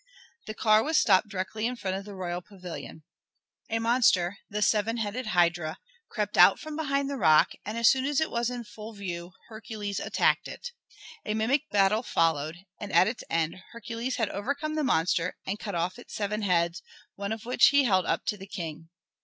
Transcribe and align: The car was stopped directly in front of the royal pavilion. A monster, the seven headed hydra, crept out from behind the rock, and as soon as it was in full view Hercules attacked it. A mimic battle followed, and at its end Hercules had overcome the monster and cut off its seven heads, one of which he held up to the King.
The 0.47 0.55
car 0.55 0.81
was 0.83 0.97
stopped 0.97 1.27
directly 1.29 1.67
in 1.67 1.75
front 1.75 1.95
of 1.95 2.05
the 2.05 2.15
royal 2.15 2.41
pavilion. 2.41 3.03
A 3.69 3.77
monster, 3.77 4.39
the 4.49 4.63
seven 4.63 4.97
headed 4.97 5.27
hydra, 5.27 5.77
crept 6.09 6.39
out 6.39 6.59
from 6.59 6.75
behind 6.75 7.07
the 7.07 7.17
rock, 7.17 7.51
and 7.63 7.77
as 7.77 7.91
soon 7.91 8.05
as 8.05 8.19
it 8.19 8.31
was 8.31 8.49
in 8.49 8.63
full 8.63 8.93
view 8.93 9.33
Hercules 9.49 9.99
attacked 9.99 10.47
it. 10.47 10.71
A 11.23 11.35
mimic 11.35 11.69
battle 11.69 12.01
followed, 12.01 12.57
and 12.79 12.91
at 12.91 13.05
its 13.07 13.23
end 13.29 13.61
Hercules 13.73 14.15
had 14.15 14.29
overcome 14.29 14.73
the 14.73 14.83
monster 14.83 15.37
and 15.45 15.59
cut 15.59 15.75
off 15.75 15.99
its 15.99 16.15
seven 16.15 16.41
heads, 16.41 16.81
one 17.13 17.31
of 17.31 17.45
which 17.45 17.67
he 17.67 17.83
held 17.83 18.07
up 18.07 18.25
to 18.25 18.37
the 18.37 18.47
King. 18.47 18.89